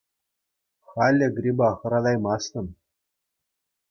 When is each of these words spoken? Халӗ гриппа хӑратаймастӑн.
Халӗ 0.89 1.27
гриппа 1.37 1.69
хӑратаймастӑн. 1.79 2.67